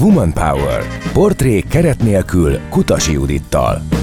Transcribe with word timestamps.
Woman 0.00 0.32
Power. 0.32 0.82
Portrék 1.12 1.68
keret 1.68 2.02
nélkül 2.02 2.58
Kutasi 2.70 3.12
Judittal. 3.12 3.93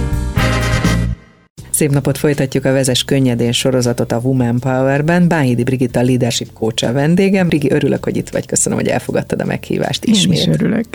Szép 1.81 1.91
napot 1.91 2.17
folytatjuk 2.17 2.65
a 2.65 2.71
Vezes 2.71 3.03
Könnyedén 3.03 3.51
sorozatot 3.51 4.11
a 4.11 4.19
Woman 4.23 4.59
Power-ben. 4.59 5.27
Bányidi 5.27 5.63
Brigitta 5.63 6.01
leadership 6.01 6.53
coach 6.53 6.87
a 6.87 6.91
vendégem. 6.91 7.47
Brigi, 7.47 7.71
örülök, 7.71 8.03
hogy 8.03 8.17
itt 8.17 8.29
vagy. 8.29 8.45
Köszönöm, 8.45 8.77
hogy 8.77 8.87
elfogadtad 8.87 9.41
a 9.41 9.45
meghívást 9.45 10.05
ismét. 10.05 10.37
Én 10.37 10.43
is 10.43 10.47
örülök. 10.47 10.85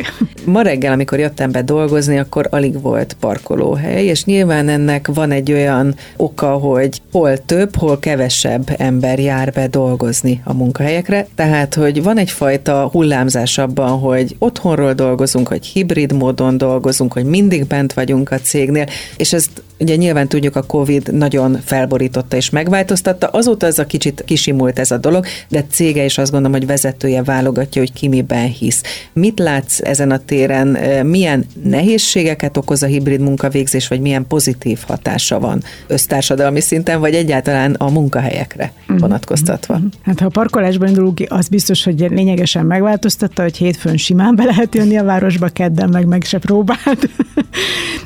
Ma 0.45 0.63
reggel, 0.63 0.93
amikor 0.93 1.19
jöttem 1.19 1.51
be 1.51 1.63
dolgozni, 1.63 2.19
akkor 2.19 2.47
alig 2.51 2.81
volt 2.81 3.17
parkolóhely, 3.21 4.05
és 4.05 4.25
nyilván 4.25 4.69
ennek 4.69 5.09
van 5.15 5.31
egy 5.31 5.53
olyan 5.53 5.95
oka, 6.17 6.51
hogy 6.51 7.01
hol 7.13 7.45
több, 7.45 7.77
hol 7.77 7.99
kevesebb 7.99 8.75
ember 8.77 9.19
jár 9.19 9.53
be 9.53 9.67
dolgozni 9.67 10.41
a 10.45 10.55
munkahelyekre. 10.55 11.27
Tehát, 11.35 11.75
hogy 11.75 12.03
van 12.03 12.19
egyfajta 12.19 12.89
hullámzás 12.93 13.59
abban, 13.59 13.99
hogy 13.99 14.37
otthonról 14.39 14.93
dolgozunk, 14.93 15.49
hogy 15.49 15.67
hibrid 15.67 16.13
módon 16.13 16.59
dolgozunk, 16.59 17.13
hogy 17.13 17.25
mindig 17.25 17.67
bent 17.67 17.93
vagyunk 17.93 18.31
a 18.31 18.39
cégnél, 18.39 18.87
és 19.17 19.33
ezt 19.33 19.63
ugye 19.79 19.97
nyilván 19.97 20.29
tudjuk 20.29 20.57
a 20.57 20.63
Covid 20.63 21.13
nagyon 21.13 21.61
felborította 21.65 22.37
és 22.37 22.51
megváltoztatta. 22.51 23.27
Azóta 23.27 23.67
ez 23.67 23.79
a 23.79 23.87
kicsit 23.87 24.23
kisimult 24.27 24.79
ez 24.79 24.91
a 24.91 24.97
dolog, 24.97 25.27
de 25.49 25.65
cége 25.71 26.05
is 26.05 26.19
azt 26.19 26.31
gondolom, 26.31 26.57
hogy 26.57 26.67
vezetője 26.67 27.23
válogatja, 27.23 27.81
hogy 27.81 27.93
ki 27.93 28.09
miben 28.09 28.49
hisz. 28.49 28.83
Mit 29.13 29.39
látsz 29.39 29.81
ezen 29.81 30.11
a 30.11 30.19
téren? 30.19 30.69
Milyen 31.07 31.47
nehézségeket 31.63 32.57
okoz 32.57 32.83
a 32.83 32.87
hibrid 32.87 33.21
munkavégzés, 33.21 33.89
vagy 33.89 34.01
milyen 34.01 34.27
pozitív 34.27 34.79
hatása 34.87 35.39
van 35.39 35.63
össztársadalmi 35.87 36.61
szinten, 36.61 37.01
vagy 37.01 37.15
egyáltalán 37.15 37.75
a 37.75 37.91
munkahelyekre 37.91 38.73
mhm. 38.87 38.99
vonatkoztatva? 38.99 39.81
Hát 40.03 40.21
ha 40.21 40.27
a 40.27 40.29
parkolásban 40.29 40.89
indulunk 40.89 41.21
az 41.29 41.49
biztos, 41.49 41.85
hogy 41.85 42.07
lényegesen 42.11 42.67
megváltoztatta, 42.67 43.43
hogy 43.43 43.57
hétfőn 43.57 43.97
simán 43.97 44.37
be 44.37 44.45
lehet 44.45 44.75
jönni 44.75 44.97
a 44.97 45.05
városba, 45.05 45.49
kedden 45.49 45.89
meg 45.89 46.07
meg 46.07 46.25
se 46.25 46.39
próbált. 46.39 47.09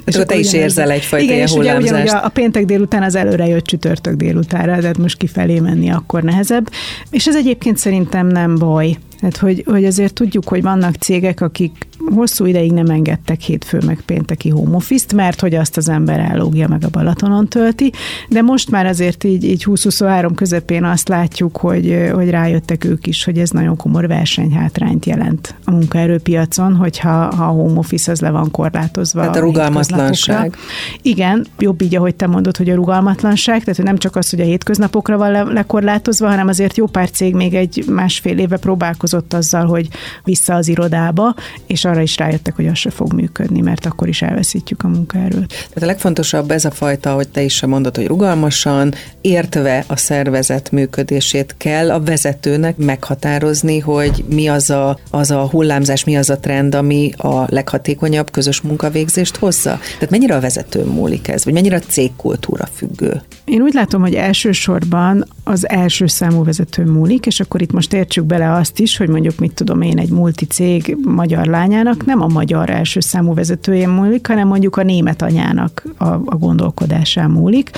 És 0.05 0.15
akkor 0.15 0.27
te 0.27 0.39
is 0.39 0.53
érzel 0.53 0.91
egyfajta 0.91 1.33
igen, 1.33 1.39
és 1.39 1.53
ugye, 1.61 1.77
ugye, 1.77 2.03
ugye 2.03 2.11
a 2.11 2.28
péntek 2.28 2.64
délután 2.64 3.03
az 3.03 3.14
előre 3.14 3.47
jött 3.47 3.64
csütörtök 3.64 4.14
délutánra, 4.14 4.78
tehát 4.78 4.98
most 4.98 5.16
kifelé 5.16 5.58
menni 5.58 5.91
akkor 5.91 6.22
nehezebb. 6.22 6.70
És 7.11 7.27
ez 7.27 7.36
egyébként 7.36 7.77
szerintem 7.77 8.27
nem 8.27 8.55
baj. 8.55 8.97
Tehát, 9.21 9.37
hogy, 9.37 9.65
hogy 9.67 9.85
azért 9.85 10.15
tudjuk, 10.15 10.49
hogy 10.49 10.63
vannak 10.63 10.95
cégek, 10.95 11.41
akik 11.41 11.89
hosszú 12.15 12.45
ideig 12.45 12.73
nem 12.73 12.87
engedtek 12.87 13.41
hétfő 13.41 13.79
meg 13.87 14.01
pénteki 14.07 14.49
home 14.49 14.77
office 14.77 15.07
mert 15.15 15.41
hogy 15.41 15.55
azt 15.55 15.77
az 15.77 15.89
ember 15.89 16.19
ellógja 16.19 16.69
meg 16.69 16.85
a 16.85 16.89
Balatonon 16.89 17.49
tölti, 17.49 17.93
de 18.29 18.43
most 18.43 18.71
már 18.71 18.87
azért 18.87 19.25
így, 19.25 19.45
így 19.45 19.65
2023 19.65 20.35
közepén 20.35 20.85
azt 20.85 21.09
látjuk, 21.09 21.57
hogy, 21.57 22.11
hogy 22.12 22.31
rájöttek 22.31 22.85
ők 22.85 23.07
is, 23.07 23.25
hogy 23.25 23.39
ez 23.39 23.51
nagyon 23.51 23.77
komoly 23.77 24.07
versenyhátrányt 24.07 25.07
jelent 25.07 25.55
a 25.65 25.71
munkaerőpiacon, 25.71 26.77
hogyha 26.77 27.34
ha 27.34 27.45
a 27.45 27.49
home 27.49 27.79
office 27.79 28.12
az 28.12 28.21
le 28.21 28.31
van 28.31 28.51
korlátozva. 28.51 29.21
Tehát 29.21 29.37
a 29.37 29.41
rugalmatlanság. 29.41 30.57
Igen, 31.03 31.47
jobb 31.59 31.83
így, 31.83 31.97
ahogy 31.97 32.15
te 32.15 32.27
mondod, 32.27 32.57
hogy 32.57 32.71
a 32.71 32.75
rugalmatlanság, 32.75 33.61
tehát 33.61 33.77
hogy 33.77 33.84
nem 33.84 33.99
csak 33.99 34.17
az, 34.17 34.31
hogy 34.31 34.41
a 34.41 34.45
hétköznapokra 34.45 35.17
van 35.17 35.31
le, 35.31 35.43
lekorlátozva, 35.43 36.29
hanem 36.29 36.49
azért 36.49 36.77
jó 36.77 36.87
pár 36.87 37.11
cég 37.11 37.34
még 37.34 37.55
egy 37.55 37.84
másfél 37.89 38.39
éve 38.39 38.57
próbálkozott 38.57 39.09
azzal, 39.34 39.66
hogy 39.66 39.89
vissza 40.25 40.55
az 40.55 40.69
irodába, 40.69 41.34
és 41.66 41.84
arra 41.84 42.00
is 42.00 42.16
rájöttek, 42.16 42.56
hogy 42.56 42.66
az 42.66 42.78
se 42.78 42.91
fog 42.91 43.12
működni, 43.12 43.61
mert 43.61 43.86
akkor 43.86 44.08
is 44.08 44.22
elveszítjük 44.22 44.83
a 44.83 44.89
munkaerőt. 44.89 45.48
Tehát 45.48 45.83
a 45.83 45.86
legfontosabb 45.86 46.50
ez 46.50 46.64
a 46.64 46.70
fajta, 46.70 47.12
hogy 47.12 47.28
te 47.28 47.42
is 47.42 47.64
mondod, 47.64 47.97
hogy 47.97 48.06
rugalmasan, 48.06 48.94
értve 49.20 49.84
a 49.86 49.97
szervezet 49.97 50.70
működését 50.70 51.55
kell 51.56 51.91
a 51.91 52.00
vezetőnek 52.00 52.77
meghatározni, 52.77 53.78
hogy 53.78 54.25
mi 54.28 54.48
az 54.48 54.70
a, 54.70 54.98
az 55.11 55.31
a 55.31 55.48
hullámzás, 55.48 56.05
mi 56.05 56.16
az 56.16 56.31
a 56.31 56.38
trend, 56.38 56.75
ami 56.75 57.12
a 57.16 57.44
leghatékonyabb 57.47 58.31
közös 58.31 58.61
munkavégzést 58.61 59.36
hozza. 59.36 59.78
Tehát 59.94 60.11
mennyire 60.11 60.34
a 60.34 60.41
vezető 60.41 60.84
múlik 60.84 61.28
ez, 61.28 61.44
vagy 61.44 61.53
mennyire 61.53 61.77
a 61.77 61.81
cégkultúra 61.81 62.69
függő? 62.75 63.22
Én 63.44 63.62
úgy 63.62 63.75
látom, 63.75 64.00
hogy 64.00 64.15
elsősorban 64.15 65.26
az 65.50 65.69
első 65.69 66.06
számú 66.06 66.44
vezető 66.44 66.84
múlik, 66.84 67.27
és 67.27 67.41
akkor 67.41 67.62
itt 67.62 67.72
most 67.72 67.93
értsük 67.93 68.25
bele 68.25 68.53
azt 68.53 68.78
is, 68.78 68.97
hogy 68.97 69.09
mondjuk 69.09 69.38
mit 69.38 69.53
tudom 69.53 69.81
én, 69.81 69.99
egy 69.99 70.11
multicég 70.11 70.97
magyar 71.05 71.47
lányának 71.47 72.05
nem 72.05 72.22
a 72.22 72.27
magyar 72.27 72.71
első 72.71 73.00
számú 73.00 73.34
vezetőjén 73.34 73.88
múlik, 73.88 74.27
hanem 74.27 74.49
mondjuk 74.49 74.77
a 74.77 74.83
német 74.83 75.22
anyának 75.22 75.84
a, 75.97 76.05
a 76.05 76.37
gondolkodásán 76.38 77.31
múlik, 77.31 77.71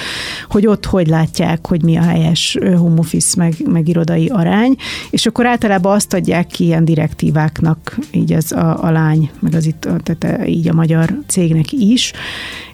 hogy 0.49 0.67
ott 0.67 0.87
hogy 0.87 1.07
látják, 1.07 1.67
hogy 1.67 1.83
mi 1.83 1.97
a 1.97 2.03
helyes 2.03 2.59
home 2.61 2.99
office 2.99 3.35
meg, 3.37 3.55
meg 3.67 3.89
irodai 3.89 4.27
arány, 4.27 4.77
és 5.11 5.27
akkor 5.27 5.47
általában 5.47 5.95
azt 5.95 6.15
adják 6.15 6.47
ki 6.47 6.65
ilyen 6.65 6.85
direktíváknak, 6.85 7.99
így 8.11 8.33
az 8.33 8.53
a, 8.53 8.85
a 8.85 8.91
lány, 8.91 9.31
meg 9.39 9.55
az 9.55 9.67
itt, 9.67 9.89
tehát 10.03 10.49
így 10.49 10.69
a 10.69 10.73
magyar 10.73 11.19
cégnek 11.27 11.73
is, 11.73 12.13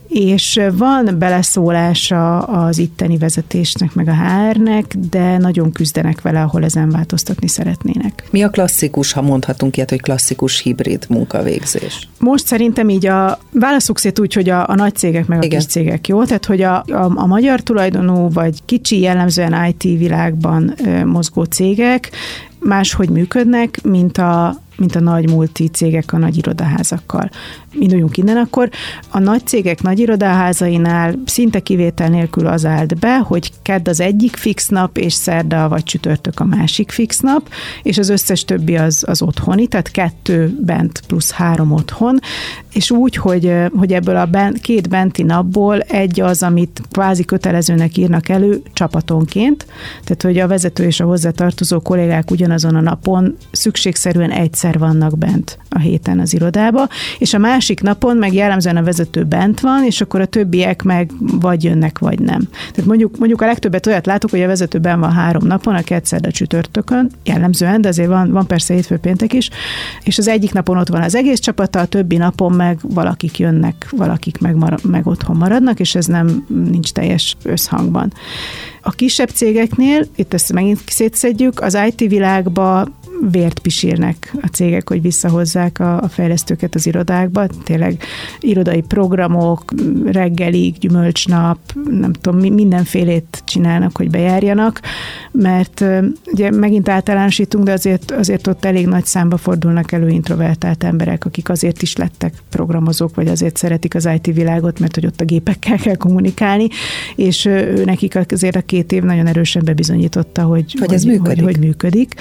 és 0.09 0.61
van 0.73 1.19
beleszólása 1.19 2.39
az 2.39 2.79
itteni 2.79 3.17
vezetésnek, 3.19 3.95
meg 3.95 4.09
a 4.09 4.15
HR-nek, 4.15 4.95
de 5.11 5.39
nagyon 5.39 5.73
küzdenek 5.73 6.21
vele, 6.21 6.43
ahol 6.43 6.65
ezen 6.65 6.91
változtatni 6.91 7.49
szeretnének. 7.49 8.25
Mi 8.31 8.43
a 8.43 8.49
klasszikus, 8.49 9.13
ha 9.13 9.23
mondhatunk 9.23 9.77
ilyet, 9.77 9.91
hogy 9.91 10.01
klasszikus 10.01 10.61
hibrid 10.61 11.05
munkavégzés? 11.09 12.09
Most 12.19 12.47
szerintem 12.47 12.89
így 12.89 13.07
a 13.07 13.39
válaszuk 13.53 13.99
szét 13.99 14.19
úgy, 14.19 14.35
hogy 14.35 14.49
a, 14.49 14.69
a 14.69 14.75
nagy 14.75 14.95
cégek 14.95 15.27
meg 15.27 15.39
a 15.39 15.45
Igen. 15.45 15.59
kis 15.59 15.69
cégek, 15.69 16.09
jó? 16.09 16.25
Tehát, 16.25 16.47
hogy 16.47 16.63
a, 16.63 16.77
a, 16.77 17.13
a 17.15 17.27
magyar 17.27 17.61
tulajdonú, 17.61 18.31
vagy 18.31 18.59
kicsi 18.65 19.01
jellemzően 19.01 19.65
IT 19.65 19.83
világban 19.83 20.75
ö, 20.85 21.05
mozgó 21.05 21.43
cégek 21.43 22.11
máshogy 22.59 23.09
működnek, 23.09 23.83
mint 23.83 24.19
a, 24.19 24.61
mint 24.77 24.95
a 24.95 25.01
nagy 25.01 25.31
multi 25.31 25.69
cégek 25.69 26.13
a 26.13 26.19
nagy 26.19 26.37
irodaházakkal. 26.37 27.31
Induljunk 27.79 28.17
innen 28.17 28.37
akkor. 28.37 28.69
A 29.11 29.19
nagy 29.19 29.47
cégek 29.47 29.83
nagy 29.83 29.99
irodaházainál 29.99 31.15
szinte 31.25 31.61
kivétel 31.61 32.09
nélkül 32.09 32.47
az 32.47 32.65
állt 32.65 32.99
be, 32.99 33.19
hogy 33.19 33.53
kedd 33.63 33.89
az 33.89 34.01
egyik 34.01 34.37
fix 34.37 34.69
nap, 34.69 34.97
és 34.97 35.13
szerda 35.13 35.69
vagy 35.69 35.83
csütörtök 35.83 36.41
a 36.41 36.45
másik 36.45 36.91
fix 36.91 37.21
nap, 37.21 37.49
és 37.83 37.99
az 37.99 38.09
összes 38.09 38.45
többi 38.45 38.77
az, 38.77 39.05
az 39.07 39.23
otthoni, 39.23 39.67
tehát 39.67 39.91
kettő 39.91 40.59
bent 40.61 41.03
plusz 41.07 41.31
három 41.31 41.73
otthon, 41.73 42.19
és 42.73 42.91
úgy, 42.91 43.17
hogy, 43.17 43.53
hogy 43.77 43.93
ebből 43.93 44.17
a 44.17 44.27
bent, 44.27 44.61
két 44.61 44.89
benti 44.89 45.23
napból 45.23 45.81
egy 45.81 46.21
az, 46.21 46.43
amit 46.43 46.83
kvázi 46.91 47.25
kötelezőnek 47.25 47.97
írnak 47.97 48.29
elő 48.29 48.63
csapatonként, 48.73 49.67
tehát 50.05 50.23
hogy 50.23 50.39
a 50.39 50.47
vezető 50.47 50.85
és 50.85 51.01
a 51.01 51.05
hozzátartozó 51.05 51.81
kollégák 51.81 52.31
ugyanazon 52.31 52.75
a 52.75 52.81
napon 52.81 53.37
szükségszerűen 53.51 54.31
egyszer 54.31 54.79
vannak 54.79 55.19
bent 55.19 55.59
a 55.69 55.79
héten 55.79 56.21
az 56.21 56.35
irodába, 56.35 56.89
és 57.19 57.35
a 57.35 57.39
másik 57.39 57.68
napon 57.77 58.17
meg 58.17 58.35
jellemzően 58.35 58.77
a 58.77 58.83
vezető 58.83 59.25
bent 59.25 59.61
van, 59.61 59.85
és 59.85 60.01
akkor 60.01 60.21
a 60.21 60.27
többiek 60.27 60.83
meg 60.83 61.11
vagy 61.19 61.65
jönnek, 61.65 61.99
vagy 61.99 62.21
nem. 62.21 62.49
Tehát 62.51 62.85
mondjuk, 62.85 63.19
mondjuk 63.19 63.43
a 63.43 63.47
legtöbbet 63.47 63.87
olyat 63.87 64.07
látok, 64.07 64.31
hogy 64.31 64.43
a 64.43 64.47
vezető 64.47 64.79
ben 64.79 65.01
van 65.01 65.13
három 65.13 65.47
napon, 65.47 65.75
a 65.75 65.83
kétszer 65.83 66.21
a 66.27 66.31
csütörtökön, 66.31 67.11
jellemzően, 67.25 67.81
de 67.81 67.89
azért 67.89 68.09
van, 68.09 68.33
van 68.33 68.47
persze 68.47 68.75
hétfő 68.75 68.97
péntek 68.97 69.33
is, 69.33 69.51
és 70.03 70.19
az 70.19 70.29
egyik 70.29 70.53
napon 70.53 70.79
ott 70.79 70.89
van 70.89 71.03
az 71.03 71.15
egész 71.15 71.39
csapata, 71.39 71.81
a 71.81 71.87
többi 71.87 72.17
napon 72.17 72.53
meg 72.53 72.79
valakik 72.83 73.39
jönnek, 73.39 73.89
valakik 73.97 74.39
meg, 74.39 74.55
mar- 74.55 74.85
meg 74.85 75.07
otthon 75.07 75.37
maradnak, 75.37 75.81
és 75.81 75.95
ez 75.95 76.07
nem 76.07 76.47
nincs 76.71 76.93
teljes 76.93 77.37
összhangban. 77.43 78.13
A 78.83 78.91
kisebb 78.91 79.29
cégeknél, 79.29 80.07
itt 80.17 80.35
ezt 80.35 80.53
megint 80.53 80.81
szétszedjük, 80.87 81.61
az 81.61 81.79
IT 81.87 82.11
világba 82.11 82.87
vért 83.31 83.59
pisírnek 83.59 84.35
a 84.43 84.47
cégek, 84.47 84.89
hogy 84.89 85.03
visszahozzák 85.03 85.81
a, 85.81 86.03
a 86.03 86.09
fejlesztőket 86.09 86.75
az 86.75 86.87
irodákba. 86.87 87.47
Tényleg 87.65 88.03
irodai 88.41 88.81
programok, 88.81 89.73
reggelig, 90.05 90.79
gyümölcsnap, 90.79 91.59
nem 91.91 92.13
tudom, 92.13 92.41
mindenfélét 92.41 93.43
csinálnak, 93.45 93.97
hogy 93.97 94.11
bejárjanak, 94.11 94.81
mert 95.31 95.85
ugye 96.27 96.51
megint 96.51 96.89
általánosítunk, 96.89 97.65
de 97.65 97.73
azért, 97.73 98.11
azért 98.11 98.47
ott 98.47 98.65
elég 98.65 98.87
nagy 98.87 99.05
számba 99.05 99.37
fordulnak 99.37 99.93
elő 99.93 100.09
introvertált 100.09 100.85
emberek, 100.85 101.25
akik 101.25 101.49
azért 101.49 101.83
is 101.83 101.97
lettek 101.97 102.35
programozók, 102.49 103.15
vagy 103.15 103.29
azért 103.29 103.57
szeretik 103.57 103.95
az 103.95 104.09
IT 104.15 104.35
világot, 104.35 104.79
mert 104.79 104.95
hogy 104.95 105.07
ott 105.07 105.21
a 105.21 105.25
gépekkel 105.25 105.77
kell 105.77 105.97
kommunikálni, 105.97 106.69
és 107.17 107.45
ő 107.45 107.85
nekik 107.85 108.19
azért 108.31 108.57
a 108.57 108.61
két 108.61 108.93
év 108.93 109.03
nagyon 109.03 109.27
erősen 109.27 109.65
bebizonyította, 109.65 110.43
hogy, 110.43 110.75
hogy, 110.79 110.93
ez 110.93 111.03
hogy, 111.03 111.11
működik. 111.11 111.45
Hogy, 111.45 111.55
hogy 111.55 111.65
működik. 111.65 112.15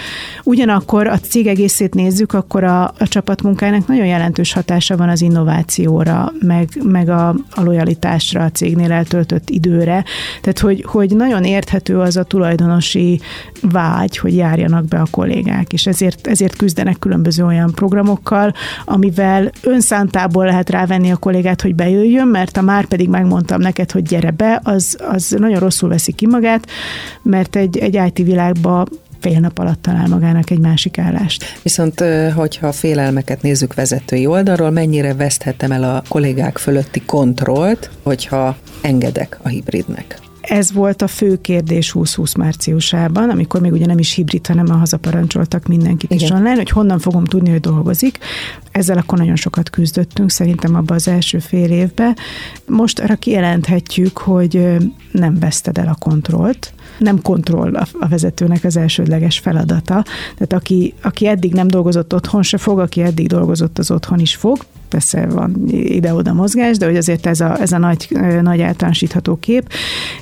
Ugyanakkor 0.44 0.87
akkor 0.88 1.08
a 1.08 1.20
cég 1.20 1.48
egészét 1.48 1.94
nézzük, 1.94 2.34
akkor 2.34 2.64
a, 2.64 2.84
a 2.84 3.08
csapatmunkának 3.08 3.88
nagyon 3.88 4.06
jelentős 4.06 4.54
hatása 4.54 4.98
van 4.98 5.10
az 5.10 5.22
innovációra, 5.22 6.34
meg, 6.40 6.70
meg 6.84 7.10
a, 7.10 7.28
a 7.30 7.64
lojalitásra, 7.64 8.44
a 8.44 8.50
cégnél 8.50 8.92
eltöltött 8.92 9.50
időre. 9.50 10.04
Tehát, 10.42 10.60
hogy, 10.60 10.86
hogy 10.88 11.16
nagyon 11.16 11.44
érthető 11.44 12.00
az 12.00 12.18
a 12.18 12.24
tulajdonosi 12.24 13.20
vágy, 13.62 14.18
hogy 14.18 14.36
járjanak 14.36 14.86
be 14.86 15.00
a 15.00 15.08
kollégák, 15.12 15.74
és 15.74 15.88
ezért, 15.88 16.28
ezért 16.28 16.56
küzdenek 16.56 17.00
különböző 17.00 17.46
olyan 17.46 17.72
programokkal, 17.72 18.54
amivel 18.86 19.52
önszántából 19.62 20.46
lehet 20.46 20.70
rávenni 20.70 21.12
a 21.12 21.18
kollégát, 21.18 21.62
hogy 21.62 21.76
bejöjjön, 21.76 22.28
mert 22.28 22.58
a 22.58 22.62
már 22.62 22.86
pedig 22.86 23.10
megmondtam 23.10 23.62
neked, 23.62 23.92
hogy 23.92 24.04
gyere 24.04 24.32
be, 24.32 24.60
az, 24.64 24.98
az 25.10 25.36
nagyon 25.40 25.60
rosszul 25.60 25.90
veszi 25.90 26.12
ki 26.12 26.28
magát, 26.28 26.68
mert 27.22 27.56
egy, 27.56 27.78
egy 27.78 28.02
IT 28.06 28.26
világban 28.26 28.88
fél 29.20 29.40
nap 29.40 29.60
alatt 29.60 29.82
talál 29.82 30.08
magának 30.08 30.50
egy 30.50 30.60
másik 30.60 30.98
állást. 30.98 31.44
Viszont, 31.64 32.04
hogyha 32.36 32.68
a 32.68 32.72
félelmeket 32.72 33.42
nézzük 33.42 33.74
vezetői 33.74 34.26
oldalról, 34.26 34.70
mennyire 34.70 35.14
veszthetem 35.14 35.72
el 35.72 35.84
a 35.84 36.04
kollégák 36.08 36.58
fölötti 36.58 37.02
kontrollt, 37.06 37.90
hogyha 38.04 38.58
engedek 38.82 39.40
a 39.42 39.48
hibridnek? 39.48 40.20
Ez 40.48 40.74
volt 40.74 41.02
a 41.02 41.08
fő 41.08 41.42
kérdés 41.42 41.92
2020 41.92 42.36
márciusában, 42.36 43.30
amikor 43.30 43.62
még 43.62 43.72
ugye 43.72 43.86
nem 43.86 43.98
is 43.98 44.14
hibrid, 44.14 44.48
hanem 44.48 44.66
a 44.70 44.74
hazaparancsoltak 44.74 45.68
mindenkit 45.68 46.12
Igen. 46.12 46.24
is 46.24 46.32
online, 46.32 46.56
hogy 46.56 46.70
honnan 46.70 47.00
fogom 47.00 47.26
tudni, 47.26 47.50
hogy 47.50 47.60
dolgozik. 47.60 48.18
Ezzel 48.72 48.98
akkor 48.98 49.18
nagyon 49.18 49.36
sokat 49.36 49.70
küzdöttünk, 49.70 50.30
szerintem 50.30 50.76
abban 50.76 50.96
az 50.96 51.08
első 51.08 51.40
fél 51.40 51.72
évben. 51.72 52.16
Most 52.66 53.00
arra 53.00 53.16
kijelenthetjük, 53.16 54.18
hogy 54.18 54.78
nem 55.12 55.40
veszted 55.40 55.78
el 55.78 55.88
a 55.88 55.96
kontrollt, 56.00 56.74
nem 56.98 57.22
kontroll 57.22 57.76
a, 57.76 58.08
vezetőnek 58.08 58.64
az 58.64 58.78
elsődleges 58.78 59.40
feladata. 59.40 60.06
Tehát 60.38 60.54
aki, 60.54 60.94
aki 61.02 61.28
eddig 61.28 61.54
nem 61.54 61.68
dolgozott 61.68 62.14
otthon, 62.14 62.44
se 62.44 62.58
fog, 62.58 62.80
aki 62.80 63.02
eddig 63.02 63.28
dolgozott, 63.28 63.78
az 63.78 63.92
otthon 63.92 64.20
is 64.20 64.36
fog 64.36 64.58
persze 64.90 65.26
van 65.26 65.56
ide-oda 65.70 66.34
mozgás, 66.34 66.78
de 66.78 66.86
hogy 66.86 66.96
azért 66.96 67.26
ez 67.26 67.40
a, 67.40 67.62
ez 67.62 67.72
a 67.72 67.78
nagy, 67.78 68.08
nagy 68.42 68.62
általánosítható 68.62 69.36
kép, 69.36 69.70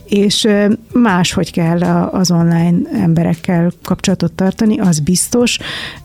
és 0.05 0.47
máshogy 0.93 1.51
kell 1.51 1.81
az 2.11 2.31
online 2.31 2.77
emberekkel 2.93 3.71
kapcsolatot 3.83 4.31
tartani, 4.31 4.79
az 4.79 4.99
biztos, 4.99 5.59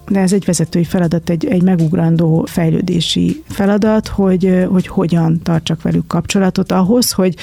de 0.09 0.21
ez 0.21 0.33
egy 0.33 0.45
vezetői 0.45 0.85
feladat, 0.85 1.31
egy, 1.31 1.47
egy 1.47 1.62
megugrandó 1.62 2.45
fejlődési 2.47 3.43
feladat, 3.49 4.09
hogy, 4.09 4.67
hogy 4.71 4.87
hogyan 4.87 5.41
tartsak 5.43 5.83
velük 5.83 6.07
kapcsolatot 6.07 6.73
ahhoz, 6.73 7.12
hogy 7.12 7.35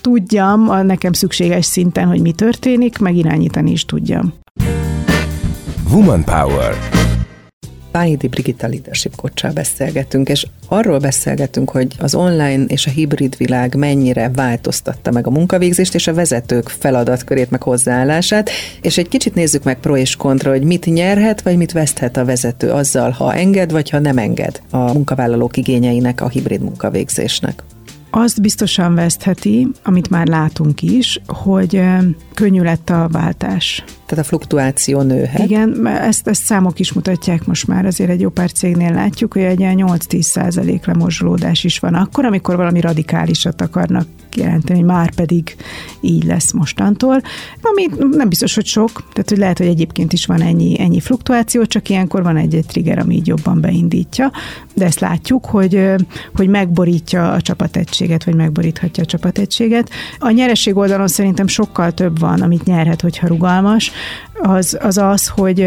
tudjam 0.00 0.68
a 0.68 0.82
nekem 0.82 1.12
szükséges 1.12 1.64
szinten, 1.64 2.06
hogy 2.06 2.20
mi 2.20 2.32
történik, 2.32 2.98
meg 2.98 3.16
irányítani 3.16 3.70
is 3.70 3.84
tudjam. 3.84 4.32
Woman 5.90 6.24
Power 6.24 6.74
Pályidi 7.94 8.28
Brigitta 8.28 8.68
Leadership 8.68 9.16
kocsal 9.16 9.52
beszélgetünk, 9.52 10.28
és 10.28 10.46
arról 10.68 10.98
beszélgetünk, 10.98 11.70
hogy 11.70 11.94
az 11.98 12.14
online 12.14 12.64
és 12.64 12.86
a 12.86 12.90
hibrid 12.90 13.36
világ 13.36 13.74
mennyire 13.74 14.30
változtatta 14.34 15.10
meg 15.10 15.26
a 15.26 15.30
munkavégzést 15.30 15.94
és 15.94 16.06
a 16.06 16.14
vezetők 16.14 16.68
feladatkörét, 16.68 17.50
meg 17.50 17.62
hozzáállását, 17.62 18.50
és 18.80 18.98
egy 18.98 19.08
kicsit 19.08 19.34
nézzük 19.34 19.62
meg 19.62 19.80
pro 19.80 19.96
és 19.96 20.16
kontra, 20.16 20.50
hogy 20.50 20.62
mit 20.62 20.86
nyerhet, 20.86 21.42
vagy 21.42 21.56
mit 21.56 21.72
veszthet 21.72 22.16
a 22.16 22.24
vezető 22.24 22.70
azzal, 22.70 23.10
ha 23.10 23.34
enged, 23.34 23.70
vagy 23.70 23.90
ha 23.90 23.98
nem 23.98 24.18
enged 24.18 24.60
a 24.70 24.92
munkavállalók 24.92 25.56
igényeinek, 25.56 26.20
a 26.20 26.28
hibrid 26.28 26.60
munkavégzésnek. 26.60 27.62
Azt 28.10 28.40
biztosan 28.40 28.94
vesztheti, 28.94 29.68
amit 29.82 30.10
már 30.10 30.26
látunk 30.26 30.82
is, 30.82 31.20
hogy 31.26 31.82
könnyű 32.34 32.62
lett 32.62 32.90
a 32.90 33.08
váltás. 33.12 33.84
Tehát 34.06 34.24
a 34.24 34.28
fluktuáció 34.28 35.00
nőhet. 35.00 35.44
Igen, 35.44 35.86
ezt, 35.86 36.28
ezt 36.28 36.42
számok 36.42 36.78
is 36.78 36.92
mutatják 36.92 37.46
most 37.46 37.66
már, 37.66 37.86
azért 37.86 38.10
egy 38.10 38.20
jó 38.20 38.28
pár 38.28 38.52
cégnél 38.52 38.92
látjuk, 38.92 39.32
hogy 39.32 39.42
egy 39.42 39.60
8-10 39.60 40.20
százalék 40.20 40.86
lemozsolódás 40.86 41.64
is 41.64 41.78
van 41.78 41.94
akkor, 41.94 42.24
amikor 42.24 42.56
valami 42.56 42.80
radikálisat 42.80 43.60
akarnak 43.60 44.06
jelenteni, 44.36 44.82
már 44.82 45.14
pedig 45.14 45.56
így 46.00 46.24
lesz 46.24 46.52
mostantól, 46.52 47.22
ami 47.62 47.86
nem 48.10 48.28
biztos, 48.28 48.54
hogy 48.54 48.66
sok, 48.66 48.90
tehát 49.12 49.28
hogy 49.28 49.38
lehet, 49.38 49.58
hogy 49.58 49.66
egyébként 49.66 50.12
is 50.12 50.26
van 50.26 50.42
ennyi, 50.42 50.80
ennyi 50.80 51.00
fluktuáció, 51.00 51.64
csak 51.64 51.88
ilyenkor 51.88 52.22
van 52.22 52.36
egy-egy 52.36 52.66
trigger, 52.66 52.98
ami 52.98 53.14
így 53.14 53.26
jobban 53.26 53.60
beindítja, 53.60 54.32
de 54.74 54.84
ezt 54.84 55.00
látjuk, 55.00 55.44
hogy, 55.44 55.90
hogy 56.34 56.48
megborítja 56.48 57.32
a 57.32 57.40
csapategységet, 57.40 58.24
vagy 58.24 58.34
megboríthatja 58.34 59.02
a 59.02 59.06
csapategységet. 59.06 59.90
A 60.18 60.30
nyereség 60.30 60.76
oldalon 60.76 61.08
szerintem 61.08 61.46
sokkal 61.46 61.92
több 61.92 62.18
van, 62.18 62.42
amit 62.42 62.64
nyerhet, 62.64 63.00
hogyha 63.00 63.26
rugalmas, 63.26 63.92
az 64.42 64.78
az, 64.80 64.98
az 64.98 65.28
hogy 65.28 65.60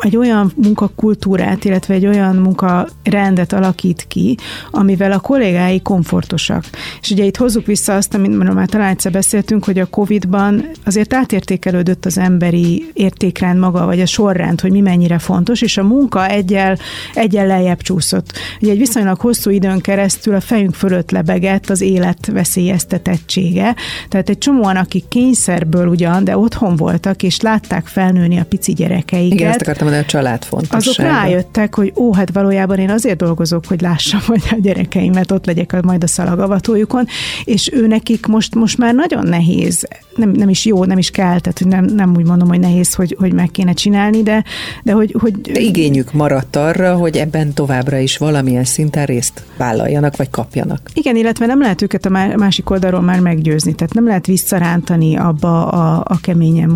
egy 0.00 0.16
olyan 0.16 0.52
munkakultúrát, 0.56 1.64
illetve 1.64 1.94
egy 1.94 2.06
olyan 2.06 2.36
munkarendet 2.36 3.52
alakít 3.52 4.04
ki, 4.08 4.36
amivel 4.70 5.12
a 5.12 5.18
kollégái 5.18 5.82
komfortosak. 5.82 6.64
És 7.00 7.10
ugye 7.10 7.24
itt 7.24 7.36
hozzuk 7.36 7.66
vissza 7.66 7.94
azt, 7.94 8.14
amit 8.14 8.54
már 8.54 8.68
talán 8.68 8.88
egyszer 8.88 9.12
beszéltünk, 9.12 9.64
hogy 9.64 9.78
a 9.78 9.86
COVID-ban 9.86 10.64
azért 10.84 11.14
átértékelődött 11.14 12.04
az 12.04 12.18
emberi 12.18 12.90
értékrend 12.92 13.58
maga, 13.58 13.84
vagy 13.84 14.00
a 14.00 14.06
sorrend, 14.06 14.60
hogy 14.60 14.70
mi 14.70 14.80
mennyire 14.80 15.18
fontos, 15.18 15.62
és 15.62 15.76
a 15.76 15.82
munka 15.82 16.28
egyel, 16.28 16.78
egyel 17.14 17.46
lejjebb 17.46 17.80
csúszott. 17.80 18.32
Ugye 18.60 18.72
egy 18.72 18.78
viszonylag 18.78 19.20
hosszú 19.20 19.50
időn 19.50 19.80
keresztül 19.80 20.34
a 20.34 20.40
fejünk 20.40 20.74
fölött 20.74 21.10
lebegett 21.10 21.70
az 21.70 21.80
élet 21.80 22.26
veszélyeztetettsége. 22.32 23.74
Tehát 24.08 24.28
egy 24.28 24.38
csomóan, 24.38 24.76
akik 24.76 25.08
kényszerből 25.08 25.86
ugyan, 25.86 26.24
de 26.24 26.36
otthon 26.36 26.76
voltak, 26.76 27.22
és 27.22 27.40
látták 27.60 27.86
felnőni 27.86 28.38
a 28.38 28.44
pici 28.44 28.72
gyerekeiket. 28.72 29.38
Igen, 29.38 29.50
ezt 29.50 29.60
akartam 29.60 29.86
mondani, 29.86 30.06
a 30.06 30.10
család 30.10 30.44
fontos. 30.44 30.86
Azok 30.86 30.96
rájöttek, 30.96 31.74
hogy 31.74 31.92
ó, 31.96 32.14
hát 32.14 32.32
valójában 32.32 32.78
én 32.78 32.90
azért 32.90 33.16
dolgozok, 33.16 33.66
hogy 33.66 33.80
lássam, 33.80 34.20
hogy 34.26 34.42
a 34.50 34.56
gyerekeimet 34.60 35.30
ott 35.30 35.46
legyek 35.46 35.82
majd 35.82 36.02
a 36.02 36.06
szalagavatójukon, 36.06 37.06
és 37.44 37.70
ő 37.72 37.86
nekik 37.86 38.26
most, 38.26 38.54
most 38.54 38.78
már 38.78 38.94
nagyon 38.94 39.26
nehéz, 39.26 39.88
nem, 40.16 40.30
nem 40.30 40.48
is 40.48 40.64
jó, 40.64 40.84
nem 40.84 40.98
is 40.98 41.10
kell, 41.10 41.40
tehát 41.40 41.58
hogy 41.58 41.66
nem, 41.66 41.84
nem 41.84 42.14
úgy 42.16 42.26
mondom, 42.26 42.48
hogy 42.48 42.60
nehéz, 42.60 42.94
hogy, 42.94 43.16
hogy 43.18 43.32
meg 43.32 43.50
kéne 43.50 43.72
csinálni, 43.72 44.22
de, 44.22 44.44
de 44.82 44.92
hogy, 44.92 45.14
hogy... 45.18 45.40
De 45.40 45.60
igényük 45.60 46.12
maradt 46.12 46.56
arra, 46.56 46.96
hogy 46.96 47.16
ebben 47.16 47.52
továbbra 47.52 47.98
is 47.98 48.16
valamilyen 48.16 48.64
szinten 48.64 49.04
részt 49.04 49.42
vállaljanak, 49.56 50.16
vagy 50.16 50.30
kapjanak. 50.30 50.90
Igen, 50.94 51.16
illetve 51.16 51.46
nem 51.46 51.60
lehet 51.60 51.82
őket 51.82 52.06
a 52.06 52.10
másik 52.36 52.70
oldalról 52.70 53.00
már 53.00 53.20
meggyőzni, 53.20 53.74
tehát 53.74 53.94
nem 53.94 54.06
lehet 54.06 54.26
visszarántani 54.26 55.16
abba 55.16 55.68
a, 55.68 56.04
a 56.04 56.18
keményen 56.20 56.68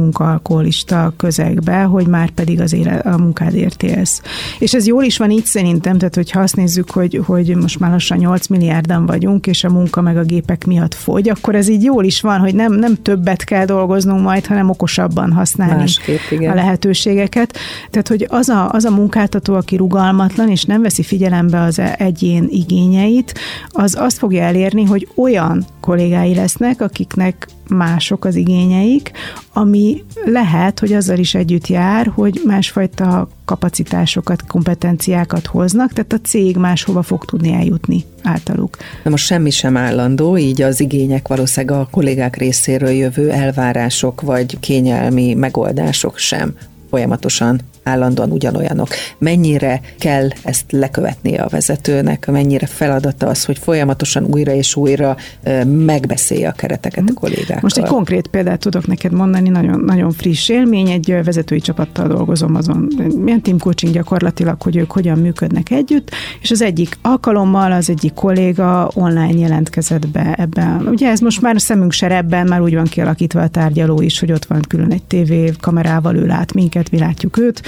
munkaalkoholista 0.74 1.12
közegbe, 1.16 1.82
hogy 1.82 2.06
már 2.06 2.30
pedig 2.30 2.60
az 2.60 2.72
élet, 2.72 3.06
a 3.06 3.18
munkádért 3.18 3.82
élsz. 3.82 4.22
És 4.58 4.74
ez 4.74 4.86
jól 4.86 5.04
is 5.04 5.18
van 5.18 5.30
így 5.30 5.44
szerintem, 5.44 5.98
tehát 5.98 6.14
hogyha 6.14 6.40
azt 6.40 6.56
nézzük, 6.56 6.90
hogy, 6.90 7.20
hogy 7.26 7.56
most 7.56 7.80
már 7.80 7.90
lassan 7.90 8.18
8 8.18 8.46
milliárdan 8.46 9.06
vagyunk, 9.06 9.46
és 9.46 9.64
a 9.64 9.70
munka 9.70 10.00
meg 10.00 10.16
a 10.16 10.22
gépek 10.22 10.66
miatt 10.66 10.94
fogy, 10.94 11.28
akkor 11.28 11.54
ez 11.54 11.68
így 11.68 11.82
jól 11.82 12.04
is 12.04 12.20
van, 12.20 12.38
hogy 12.38 12.54
nem, 12.54 12.72
nem 12.72 13.02
többet 13.02 13.44
kell 13.44 13.64
dolgoznunk 13.64 14.22
majd, 14.22 14.46
hanem 14.46 14.70
okosabban 14.70 15.32
használni 15.32 15.74
Másképp, 15.74 16.30
igen. 16.30 16.50
a 16.50 16.54
lehetőségeket. 16.54 17.58
Tehát, 17.90 18.08
hogy 18.08 18.26
az 18.28 18.48
a, 18.48 18.70
az 18.70 18.84
a 18.84 18.90
munkáltató, 18.90 19.54
aki 19.54 19.76
rugalmatlan, 19.76 20.48
és 20.48 20.64
nem 20.64 20.82
veszi 20.82 21.02
figyelembe 21.02 21.60
az 21.60 21.80
egyén 21.96 22.46
igényeit, 22.50 23.34
az 23.68 23.96
azt 23.98 24.18
fogja 24.18 24.42
elérni, 24.42 24.84
hogy 24.84 25.08
olyan 25.14 25.64
kollégái 25.80 26.34
lesznek, 26.34 26.80
akiknek 26.80 27.48
mások 27.68 28.24
az 28.24 28.34
igényeik, 28.34 29.10
ami 29.52 30.02
lehet, 30.24 30.63
hogy 30.78 30.92
azzal 30.92 31.18
is 31.18 31.34
együtt 31.34 31.66
jár, 31.66 32.10
hogy 32.14 32.40
másfajta 32.44 33.28
kapacitásokat, 33.44 34.46
kompetenciákat 34.46 35.46
hoznak, 35.46 35.92
tehát 35.92 36.12
a 36.12 36.26
cég 36.28 36.56
máshova 36.56 37.02
fog 37.02 37.24
tudni 37.24 37.52
eljutni 37.52 38.04
általuk. 38.22 38.76
Na 39.02 39.10
most 39.10 39.26
semmi 39.26 39.50
sem 39.50 39.76
állandó, 39.76 40.36
így 40.36 40.62
az 40.62 40.80
igények 40.80 41.28
valószínűleg 41.28 41.80
a 41.80 41.88
kollégák 41.90 42.36
részéről 42.36 42.90
jövő 42.90 43.30
elvárások 43.30 44.20
vagy 44.20 44.60
kényelmi 44.60 45.34
megoldások 45.34 46.18
sem 46.18 46.54
folyamatosan 46.90 47.60
állandóan 47.84 48.30
ugyanolyanok. 48.30 48.88
Mennyire 49.18 49.80
kell 49.98 50.28
ezt 50.42 50.64
lekövetnie 50.72 51.42
a 51.42 51.48
vezetőnek, 51.48 52.26
mennyire 52.26 52.66
feladata 52.66 53.26
az, 53.26 53.44
hogy 53.44 53.58
folyamatosan 53.58 54.24
újra 54.24 54.52
és 54.52 54.76
újra 54.76 55.16
megbeszélje 55.64 56.48
a 56.48 56.52
kereteket 56.52 56.98
a 56.98 57.02
mhm. 57.02 57.14
kollégákkal. 57.14 57.58
Most 57.62 57.78
egy 57.78 57.84
konkrét 57.84 58.26
példát 58.26 58.60
tudok 58.60 58.86
neked 58.86 59.12
mondani, 59.12 59.48
nagyon, 59.48 59.80
nagyon 59.80 60.12
friss 60.12 60.48
élmény, 60.48 60.90
egy 60.90 61.24
vezetői 61.24 61.60
csapattal 61.60 62.08
dolgozom 62.08 62.54
azon, 62.54 62.88
milyen 63.18 63.42
team 63.42 63.58
coaching 63.58 63.92
gyakorlatilag, 63.92 64.62
hogy 64.62 64.76
ők 64.76 64.92
hogyan 64.92 65.18
működnek 65.18 65.70
együtt, 65.70 66.10
és 66.40 66.50
az 66.50 66.62
egyik 66.62 66.98
alkalommal 67.02 67.72
az 67.72 67.90
egyik 67.90 68.12
kolléga 68.12 68.90
online 68.94 69.38
jelentkezett 69.38 70.08
be 70.08 70.34
ebben. 70.38 70.86
Ugye 70.86 71.08
ez 71.08 71.20
most 71.20 71.40
már 71.40 71.54
a 71.54 71.58
szemünk 71.58 71.92
ebben, 72.00 72.46
már 72.46 72.60
úgy 72.60 72.74
van 72.74 72.84
kialakítva 72.84 73.40
a 73.40 73.48
tárgyaló 73.48 74.00
is, 74.00 74.18
hogy 74.18 74.32
ott 74.32 74.44
van 74.44 74.60
külön 74.68 74.92
egy 74.92 75.02
tévé 75.02 75.52
kamerával, 75.60 76.16
ő 76.16 76.26
lát 76.26 76.52
minket, 76.52 76.90
mi 76.90 76.98
látjuk 76.98 77.38
őt, 77.38 77.62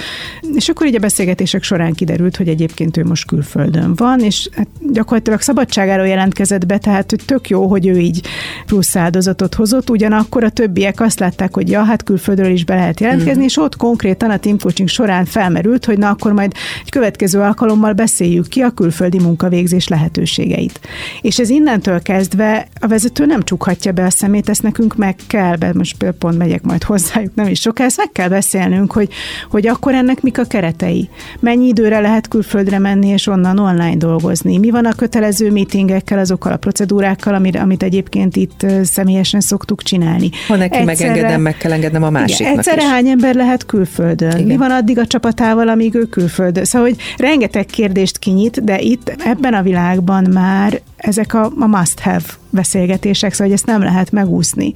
és 0.53 0.69
akkor 0.69 0.87
így 0.87 0.95
a 0.95 0.99
beszélgetések 0.99 1.63
során 1.63 1.93
kiderült, 1.93 2.37
hogy 2.37 2.47
egyébként 2.47 2.97
ő 2.97 3.03
most 3.03 3.27
külföldön 3.27 3.95
van, 3.95 4.19
és 4.19 4.49
hát 4.55 4.67
gyakorlatilag 4.91 5.41
szabadságáról 5.41 6.07
jelentkezett 6.07 6.65
be, 6.65 6.77
tehát 6.77 7.09
hogy 7.09 7.21
tök 7.25 7.49
jó, 7.49 7.67
hogy 7.67 7.87
ő 7.87 7.97
így 7.97 8.21
plusz 8.65 8.95
áldozatot 8.95 9.55
hozott, 9.55 9.89
ugyanakkor 9.89 10.43
a 10.43 10.49
többiek 10.49 11.01
azt 11.01 11.19
látták, 11.19 11.53
hogy 11.53 11.69
ja, 11.69 11.83
hát 11.83 12.03
külföldről 12.03 12.51
is 12.51 12.65
be 12.65 12.75
lehet 12.75 12.99
jelentkezni, 12.99 13.41
mm. 13.41 13.45
és 13.45 13.57
ott 13.57 13.75
konkrétan 13.75 14.29
a 14.29 14.37
team 14.37 14.57
coaching 14.57 14.89
során 14.89 15.25
felmerült, 15.25 15.85
hogy 15.85 15.97
na 15.97 16.09
akkor 16.09 16.31
majd 16.31 16.53
egy 16.83 16.89
következő 16.89 17.39
alkalommal 17.39 17.93
beszéljük 17.93 18.47
ki 18.47 18.61
a 18.61 18.69
külföldi 18.69 19.19
munkavégzés 19.19 19.87
lehetőségeit. 19.87 20.79
És 21.21 21.39
ez 21.39 21.49
innentől 21.49 22.01
kezdve 22.01 22.67
a 22.79 22.87
vezető 22.87 23.25
nem 23.25 23.43
csukhatja 23.43 23.91
be 23.91 24.03
a 24.03 24.09
szemét, 24.09 24.49
ezt 24.49 24.63
nekünk 24.63 24.95
meg 24.95 25.15
kell, 25.27 25.55
be, 25.55 25.71
most 25.73 26.05
pont 26.19 26.37
megyek 26.37 26.63
majd 26.63 26.83
hozzájuk, 26.83 27.35
nem 27.35 27.47
is 27.47 27.59
soká, 27.59 27.83
ezt 27.83 27.97
meg 27.97 28.11
kell 28.11 28.29
beszélnünk, 28.29 28.91
hogy, 28.91 29.09
hogy 29.49 29.67
akkor 29.67 29.93
ennek 29.97 30.21
mik 30.21 30.37
a 30.39 30.43
keretei? 30.43 31.09
Mennyi 31.39 31.67
időre 31.67 31.99
lehet 31.99 32.27
külföldre 32.27 32.79
menni 32.79 33.07
és 33.07 33.27
onnan 33.27 33.59
online 33.59 33.95
dolgozni? 33.95 34.57
Mi 34.57 34.69
van 34.69 34.85
a 34.85 34.93
kötelező 34.93 35.51
meetingekkel, 35.51 36.19
azokkal 36.19 36.51
a 36.51 36.57
procedúrákkal, 36.57 37.33
amit, 37.33 37.55
amit 37.55 37.83
egyébként 37.83 38.35
itt 38.35 38.65
személyesen 38.83 39.39
szoktuk 39.39 39.83
csinálni? 39.83 40.29
Ha 40.47 40.55
neki 40.55 40.77
egyszerre, 40.77 41.09
megengedem, 41.09 41.41
meg 41.41 41.57
kell 41.57 41.71
engednem 41.71 42.03
a 42.03 42.09
másiknak 42.09 42.39
igen, 42.39 42.57
Egyszerre 42.57 42.81
is. 42.81 42.87
hány 42.87 43.07
ember 43.07 43.35
lehet 43.35 43.65
külföldön? 43.65 44.31
Igen. 44.31 44.43
Mi 44.43 44.55
van 44.57 44.71
addig 44.71 44.97
a 44.97 45.07
csapatával, 45.07 45.67
amíg 45.67 45.95
ő 45.95 46.03
külföldön? 46.03 46.65
Szóval, 46.65 46.87
hogy 46.87 46.97
rengeteg 47.17 47.65
kérdést 47.65 48.19
kinyit, 48.19 48.63
de 48.63 48.79
itt 48.79 49.15
ebben 49.25 49.53
a 49.53 49.61
világban 49.61 50.29
már 50.33 50.81
ezek 50.97 51.33
a, 51.33 51.51
a 51.59 51.65
must-have 51.67 52.23
beszélgetések, 52.49 53.31
szóval 53.31 53.47
hogy 53.47 53.55
ezt 53.55 53.65
nem 53.65 53.81
lehet 53.81 54.11
megúszni. 54.11 54.73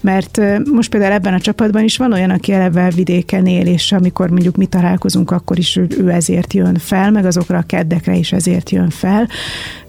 Mert 0.00 0.40
most 0.72 0.90
például 0.90 1.12
ebben 1.12 1.34
a 1.34 1.40
csapatban 1.40 1.84
is 1.84 1.96
van 1.96 2.12
olyan, 2.12 2.30
aki 2.30 2.52
eleve 2.52 2.90
vidéken 2.90 3.46
él, 3.46 3.66
és 3.66 3.92
amikor 3.92 4.30
mondjuk 4.30 4.56
mi 4.56 4.66
találkozunk, 4.66 5.30
akkor 5.30 5.58
is 5.58 5.76
ő, 5.76 6.10
ezért 6.10 6.52
jön 6.52 6.78
fel, 6.78 7.10
meg 7.10 7.24
azokra 7.24 7.58
a 7.58 7.62
keddekre 7.62 8.14
is 8.14 8.32
ezért 8.32 8.70
jön 8.70 8.90
fel. 8.90 9.28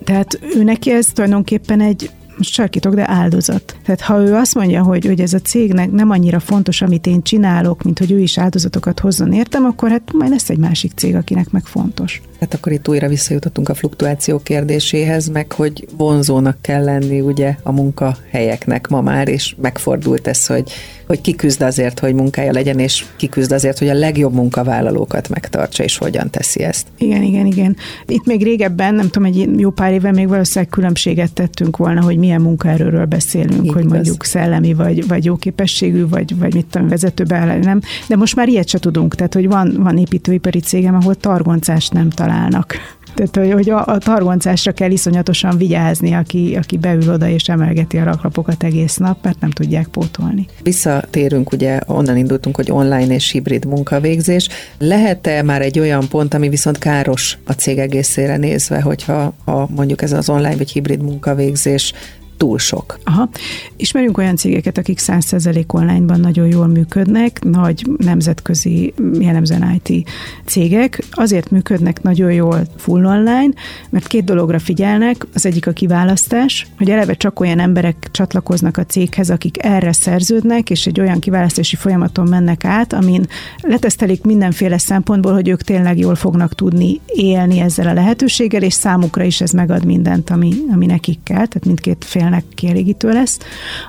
Tehát 0.03 0.39
ő 0.55 0.63
neki 0.63 0.91
ez 0.91 1.05
tulajdonképpen 1.05 1.81
egy 1.81 2.09
most 2.41 2.53
sarkítok, 2.53 2.93
de 2.93 3.09
áldozat. 3.09 3.75
Tehát 3.85 4.01
ha 4.01 4.21
ő 4.21 4.33
azt 4.33 4.55
mondja, 4.55 4.83
hogy, 4.83 5.05
hogy 5.05 5.21
ez 5.21 5.33
a 5.33 5.39
cégnek 5.39 5.91
nem 5.91 6.09
annyira 6.09 6.39
fontos, 6.39 6.81
amit 6.81 7.07
én 7.07 7.21
csinálok, 7.21 7.83
mint 7.83 7.99
hogy 7.99 8.11
ő 8.11 8.19
is 8.19 8.37
áldozatokat 8.37 8.99
hozzon 8.99 9.33
értem, 9.33 9.65
akkor 9.65 9.89
hát 9.89 10.13
majd 10.13 10.31
lesz 10.31 10.49
egy 10.49 10.57
másik 10.57 10.91
cég, 10.95 11.15
akinek 11.15 11.51
meg 11.51 11.65
fontos. 11.65 12.21
Hát 12.39 12.53
akkor 12.53 12.71
itt 12.71 12.87
újra 12.87 13.07
visszajutottunk 13.07 13.69
a 13.69 13.73
fluktuáció 13.73 14.39
kérdéséhez, 14.39 15.27
meg 15.27 15.51
hogy 15.51 15.87
vonzónak 15.97 16.57
kell 16.61 16.83
lenni 16.83 17.19
ugye 17.19 17.55
a 17.63 17.71
munkahelyeknek 17.71 18.87
ma 18.87 19.01
már, 19.01 19.27
és 19.27 19.55
megfordult 19.61 20.27
ez, 20.27 20.45
hogy, 20.45 20.71
hogy 21.11 21.21
ki 21.21 21.35
küzd 21.35 21.61
azért, 21.61 21.99
hogy 21.99 22.13
munkája 22.13 22.51
legyen, 22.51 22.79
és 22.79 23.05
ki 23.15 23.29
küzd 23.29 23.51
azért, 23.51 23.79
hogy 23.79 23.87
a 23.87 23.93
legjobb 23.93 24.33
munkavállalókat 24.33 25.29
megtartsa, 25.29 25.83
és 25.83 25.97
hogyan 25.97 26.29
teszi 26.29 26.63
ezt. 26.63 26.87
Igen, 26.97 27.21
igen, 27.21 27.45
igen. 27.45 27.75
Itt 28.05 28.25
még 28.25 28.43
régebben, 28.43 28.95
nem 28.95 29.09
tudom, 29.09 29.27
egy 29.27 29.59
jó 29.59 29.69
pár 29.69 29.91
éve 29.93 30.11
még 30.11 30.27
valószínűleg 30.27 30.69
különbséget 30.69 31.33
tettünk 31.33 31.77
volna, 31.77 32.01
hogy 32.01 32.17
milyen 32.17 32.41
munkaerőről 32.41 33.05
beszélünk, 33.05 33.65
Így 33.65 33.71
hogy 33.71 33.83
igaz. 33.83 33.93
mondjuk 33.93 34.25
szellemi, 34.25 34.73
vagy, 34.73 35.07
vagy 35.07 35.25
jó 35.25 35.35
képességű, 35.35 36.07
vagy, 36.07 36.37
vagy 36.39 36.53
mit 36.53 36.65
tudom, 36.65 36.87
vezetőbe, 36.87 37.57
nem. 37.61 37.81
De 38.07 38.15
most 38.15 38.35
már 38.35 38.47
ilyet 38.47 38.67
se 38.67 38.79
tudunk, 38.79 39.15
tehát 39.15 39.33
hogy 39.33 39.47
van, 39.47 39.75
van 39.79 39.97
építőipari 39.97 40.59
cégem, 40.59 40.95
ahol 40.95 41.15
targoncást 41.15 41.93
nem 41.93 42.09
talál 42.09 42.31
találnak. 42.31 42.75
Tehát, 43.13 43.53
hogy 43.53 43.69
a, 43.69 43.85
a 43.85 43.97
targoncásra 43.97 44.71
kell 44.71 44.91
iszonyatosan 44.91 45.57
vigyázni, 45.57 46.13
aki, 46.13 46.57
aki 46.61 46.77
beül 46.77 47.13
oda 47.13 47.27
és 47.27 47.43
emelgeti 47.43 47.97
a 47.97 48.03
raklapokat 48.03 48.63
egész 48.63 48.97
nap, 48.97 49.17
mert 49.23 49.39
nem 49.39 49.49
tudják 49.49 49.87
pótolni. 49.87 50.45
Visszatérünk, 50.63 51.51
ugye 51.51 51.79
onnan 51.87 52.17
indultunk, 52.17 52.55
hogy 52.55 52.71
online 52.71 53.13
és 53.13 53.31
hibrid 53.31 53.65
munkavégzés. 53.65 54.49
Lehet-e 54.77 55.43
már 55.43 55.61
egy 55.61 55.79
olyan 55.79 56.07
pont, 56.07 56.33
ami 56.33 56.49
viszont 56.49 56.77
káros 56.77 57.37
a 57.45 57.51
cég 57.51 57.77
egészére 57.77 58.37
nézve, 58.37 58.81
hogyha 58.81 59.33
ha 59.45 59.67
mondjuk 59.75 60.01
ez 60.01 60.11
az 60.11 60.29
online 60.29 60.55
vagy 60.55 60.71
hibrid 60.71 61.01
munkavégzés 61.01 61.93
túl 62.41 62.57
sok. 62.57 62.99
Aha. 63.03 63.29
Ismerünk 63.75 64.17
olyan 64.17 64.35
cégeket, 64.35 64.77
akik 64.77 64.99
100% 65.01 65.73
onlineban 65.73 66.19
nagyon 66.19 66.47
jól 66.47 66.67
működnek, 66.67 67.43
nagy 67.43 67.85
nemzetközi, 67.97 68.93
jellemzően 69.19 69.81
IT 69.83 70.09
cégek. 70.45 71.03
Azért 71.11 71.51
működnek 71.51 72.01
nagyon 72.01 72.31
jól 72.31 72.61
full 72.77 73.05
online, 73.05 73.53
mert 73.89 74.07
két 74.07 74.23
dologra 74.23 74.59
figyelnek. 74.59 75.25
Az 75.33 75.45
egyik 75.45 75.67
a 75.67 75.71
kiválasztás, 75.71 76.67
hogy 76.77 76.89
eleve 76.89 77.13
csak 77.13 77.39
olyan 77.39 77.59
emberek 77.59 78.09
csatlakoznak 78.11 78.77
a 78.77 78.85
céghez, 78.85 79.29
akik 79.29 79.63
erre 79.63 79.93
szerződnek, 79.93 80.69
és 80.69 80.85
egy 80.85 80.99
olyan 80.99 81.19
kiválasztási 81.19 81.75
folyamaton 81.75 82.27
mennek 82.27 82.65
át, 82.65 82.93
amin 82.93 83.27
letesztelik 83.61 84.23
mindenféle 84.23 84.77
szempontból, 84.77 85.33
hogy 85.33 85.49
ők 85.49 85.61
tényleg 85.61 85.97
jól 85.97 86.15
fognak 86.15 86.55
tudni 86.55 86.99
élni 87.05 87.59
ezzel 87.59 87.87
a 87.87 87.93
lehetőséggel, 87.93 88.61
és 88.61 88.73
számukra 88.73 89.23
is 89.23 89.41
ez 89.41 89.51
megad 89.51 89.85
mindent, 89.85 90.29
ami, 90.29 90.53
ami 90.71 90.85
nekik 90.85 91.19
kell, 91.23 91.45
tehát 91.45 91.65
mindkét 91.65 92.05
fél 92.05 92.29
felnek 92.31 92.43
kielégítő 92.55 93.11
lesz. 93.11 93.37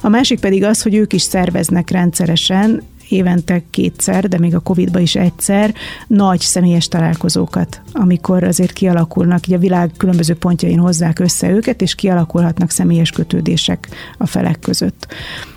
A 0.00 0.08
másik 0.08 0.40
pedig 0.40 0.64
az, 0.64 0.82
hogy 0.82 0.94
ők 0.94 1.12
is 1.12 1.22
szerveznek 1.22 1.90
rendszeresen 1.90 2.82
évente 3.08 3.62
kétszer, 3.70 4.28
de 4.28 4.38
még 4.38 4.54
a 4.54 4.61
Covid-ban 4.61 5.02
is 5.02 5.14
egyszer 5.14 5.75
nagy 6.06 6.40
személyes 6.40 6.88
találkozókat, 6.88 7.80
amikor 7.92 8.44
azért 8.44 8.72
kialakulnak, 8.72 9.46
így 9.46 9.54
a 9.54 9.58
világ 9.58 9.90
különböző 9.96 10.34
pontjain 10.34 10.78
hozzák 10.78 11.18
össze 11.18 11.50
őket, 11.50 11.82
és 11.82 11.94
kialakulhatnak 11.94 12.70
személyes 12.70 13.11
kötődések 13.11 13.88
a 14.18 14.26
felek 14.26 14.58
között. 14.58 15.06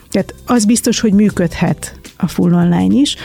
Tehát 0.09 0.33
az 0.45 0.65
biztos, 0.65 0.99
hogy 0.99 1.13
működhet 1.13 1.99
a 2.17 2.27
full 2.27 2.53
online 2.53 2.93
is. 2.93 3.15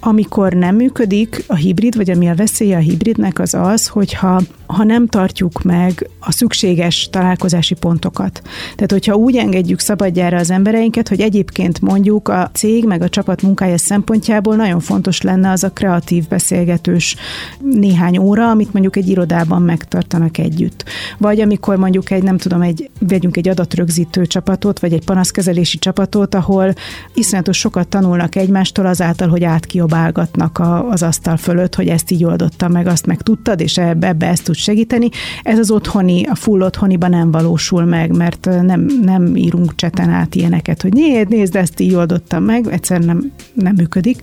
Amikor 0.00 0.52
nem 0.52 0.76
működik 0.76 1.44
a 1.46 1.54
hibrid, 1.54 1.96
vagy 1.96 2.10
ami 2.10 2.28
a 2.28 2.34
veszélye 2.34 2.76
a 2.76 2.80
hibridnek 2.80 3.38
az 3.38 3.54
az, 3.54 3.88
hogyha 3.88 4.40
ha 4.66 4.84
nem 4.84 5.06
tartjuk 5.06 5.62
meg 5.62 6.10
a 6.20 6.32
szükséges 6.32 7.08
találkozási 7.10 7.74
pontokat. 7.74 8.42
Tehát, 8.74 8.92
hogyha 8.92 9.14
úgy 9.14 9.36
engedjük 9.36 9.78
szabadjára 9.78 10.38
az 10.38 10.50
embereinket, 10.50 11.08
hogy 11.08 11.20
egyébként 11.20 11.80
mondjuk 11.80 12.28
a 12.28 12.50
cég 12.52 12.84
meg 12.84 13.02
a 13.02 13.08
csapat 13.08 13.42
munkája 13.42 13.78
szempontjából 13.78 14.56
nagyon 14.56 14.80
fontos 14.80 15.22
lenne 15.22 15.50
az 15.50 15.64
a 15.64 15.70
kreatív 15.70 16.28
beszélgetős 16.28 17.16
néhány 17.60 18.18
óra, 18.18 18.50
amit 18.50 18.72
mondjuk 18.72 18.96
egy 18.96 19.08
irodában 19.08 19.62
megtartanak 19.62 20.38
együtt. 20.38 20.84
Vagy 21.18 21.40
amikor 21.40 21.76
mondjuk 21.76 22.10
egy, 22.10 22.22
nem 22.22 22.36
tudom, 22.36 22.60
egy, 22.62 22.90
vegyünk 22.98 23.36
egy 23.36 23.48
adatrögzítő 23.48 24.26
csapatot, 24.26 24.78
vagy 24.78 24.92
egy 24.92 25.04
panaszkezelési 25.04 25.78
csapatot, 25.78 26.34
ahol 26.34 26.74
iszonyatos 27.14 27.58
sokat 27.58 27.88
tanulnak 27.88 28.36
egymástól 28.40 28.86
azáltal, 28.86 29.28
hogy 29.28 29.44
átkiobálgatnak 29.44 30.58
a, 30.58 30.88
az 30.88 31.02
asztal 31.02 31.36
fölött, 31.36 31.74
hogy 31.74 31.88
ezt 31.88 32.10
így 32.10 32.24
oldottam 32.24 32.72
meg, 32.72 32.86
azt 32.86 33.06
meg 33.06 33.22
tudtad, 33.22 33.60
és 33.60 33.78
ebbe, 33.78 34.06
ebbe 34.06 34.26
ezt 34.26 34.44
tud 34.44 34.54
segíteni. 34.54 35.08
Ez 35.42 35.58
az 35.58 35.70
otthoni, 35.70 36.24
a 36.24 36.34
full 36.34 36.60
otthoniban 36.60 37.10
nem 37.10 37.30
valósul 37.30 37.84
meg, 37.84 38.16
mert 38.16 38.48
nem, 38.62 38.86
nem 39.02 39.36
írunk 39.36 39.74
cseten 39.74 40.08
át 40.08 40.34
ilyeneket, 40.34 40.82
hogy 40.82 40.92
nézd, 40.92 41.28
nézd, 41.28 41.56
ezt 41.56 41.80
így 41.80 41.94
oldottam 41.94 42.44
meg, 42.44 42.66
egyszerűen 42.66 43.06
nem, 43.06 43.32
nem 43.54 43.74
működik. 43.76 44.22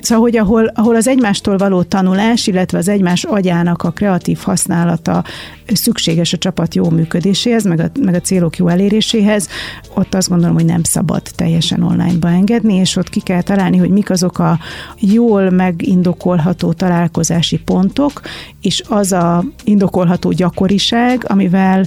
Szóval, 0.00 0.24
hogy 0.24 0.36
ahol, 0.36 0.66
ahol 0.74 0.96
az 0.96 1.08
egymástól 1.08 1.56
való 1.56 1.82
tanulás, 1.82 2.46
illetve 2.46 2.78
az 2.78 2.88
egymás 2.88 3.24
agyának 3.24 3.82
a 3.82 3.90
kreatív 3.90 4.38
használata 4.38 5.24
szükséges 5.66 6.32
a 6.32 6.38
csapat 6.38 6.74
jó 6.74 6.90
működéséhez, 6.90 7.64
meg 7.64 7.80
a, 7.80 7.90
meg 8.00 8.14
a 8.14 8.20
célok 8.20 8.56
jó 8.56 8.68
eléréséhez, 8.68 9.48
ott 9.94 10.14
azt 10.14 10.28
gondolom, 10.28 10.54
hogy 10.54 10.64
nem 10.64 10.82
szabad 10.82 11.22
teljesen 11.34 11.82
online-ba 11.82 12.28
engedni, 12.28 12.74
és 12.74 12.96
ott 12.96 13.08
ki 13.08 13.20
kell 13.20 13.42
találni, 13.50 13.76
hogy 13.76 13.90
mik 13.90 14.10
azok 14.10 14.38
a 14.38 14.58
jól 14.98 15.50
megindokolható 15.50 16.72
találkozási 16.72 17.58
pontok, 17.58 18.20
és 18.60 18.82
az 18.88 19.12
a 19.12 19.44
indokolható 19.64 20.30
gyakoriság, 20.30 21.24
amivel 21.28 21.86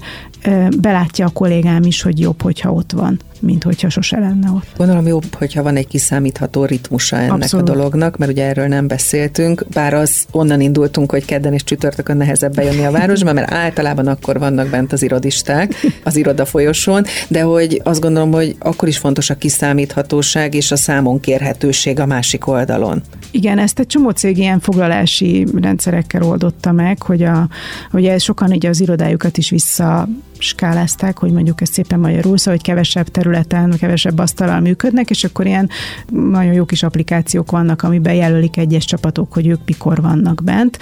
belátja 0.79 1.25
a 1.25 1.29
kollégám 1.29 1.83
is, 1.83 2.01
hogy 2.01 2.19
jobb, 2.19 2.41
hogyha 2.41 2.71
ott 2.71 2.91
van 2.91 3.19
mint 3.43 3.63
hogyha 3.63 3.89
sose 3.89 4.19
lenne 4.19 4.50
ott. 4.50 4.67
Gondolom 4.77 5.07
jobb, 5.07 5.33
hogyha 5.33 5.63
van 5.63 5.75
egy 5.75 5.88
kiszámítható 5.88 6.65
ritmusa 6.65 7.15
ennek 7.15 7.31
Abszolút. 7.31 7.69
a 7.69 7.73
dolognak, 7.73 8.17
mert 8.17 8.31
ugye 8.31 8.45
erről 8.45 8.67
nem 8.67 8.88
beszéltünk, 8.88 9.65
bár 9.73 9.93
az 9.93 10.25
onnan 10.31 10.62
indultunk, 10.62 11.12
hogy 11.12 11.25
kedden 11.25 11.53
és 11.53 11.63
csütörtökön 11.63 12.17
nehezebb 12.17 12.53
bejönni 12.53 12.85
a 12.85 12.91
városba, 12.91 13.33
mert 13.33 13.51
általában 13.51 14.07
akkor 14.07 14.39
vannak 14.39 14.69
bent 14.69 14.93
az 14.93 15.03
irodisták 15.03 15.75
az 16.03 16.15
iroda 16.15 16.45
folyosón, 16.45 17.05
de 17.27 17.41
hogy 17.41 17.81
azt 17.83 18.01
gondolom, 18.01 18.31
hogy 18.31 18.55
akkor 18.59 18.88
is 18.88 18.97
fontos 18.97 19.29
a 19.29 19.35
kiszámíthatóság 19.35 20.53
és 20.53 20.71
a 20.71 20.75
számon 20.75 21.19
kérhetőség 21.19 22.00
a 22.00 22.05
másik 22.05 22.47
oldalon. 22.47 23.01
Igen, 23.31 23.59
ezt 23.59 23.79
egy 23.79 23.88
csomó 23.88 24.09
cég 24.09 24.38
ilyen 24.38 24.59
foglalási 24.59 25.45
rendszerekkel 25.62 26.23
oldotta 26.23 26.71
meg, 26.71 27.01
hogy, 27.01 27.23
a, 27.23 27.47
hogy 27.91 28.19
sokan 28.19 28.51
ugye 28.51 28.69
az 28.69 28.81
irodájukat 28.81 29.38
is 29.38 29.50
vissza 29.50 30.07
skálázták, 30.47 31.17
hogy 31.17 31.31
mondjuk 31.31 31.62
ez 31.62 31.69
szépen 31.69 32.00
magyarul, 32.00 32.38
szóval, 32.38 32.53
hogy 32.53 32.63
kevesebb 32.63 33.07
területen, 33.07 33.75
kevesebb 33.79 34.19
asztalal 34.19 34.59
működnek, 34.59 35.09
és 35.09 35.23
akkor 35.23 35.45
ilyen 35.45 35.69
nagyon 36.09 36.53
jó 36.53 36.65
kis 36.65 36.83
applikációk 36.83 37.51
vannak, 37.51 37.83
amiben 37.83 38.13
jelölik 38.13 38.57
egyes 38.57 38.85
csapatok, 38.85 39.33
hogy 39.33 39.47
ők 39.47 39.59
mikor 39.65 40.01
vannak 40.01 40.43
bent, 40.43 40.77